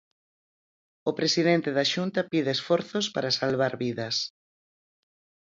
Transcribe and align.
O 1.09 1.11
presidente 1.19 1.69
da 1.77 1.85
Xunta 1.93 2.21
pide 2.31 2.49
esforzos 2.53 3.05
para 3.15 3.35
salvar 3.39 3.73
vidas. 3.83 4.15